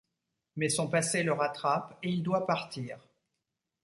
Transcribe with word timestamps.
Mais 0.55 0.69
son 0.69 0.87
passé 0.87 1.21
le 1.21 1.31
rattrape 1.31 1.99
et 2.01 2.09
il 2.09 2.23
doit 2.23 2.47
partir. 2.47 2.97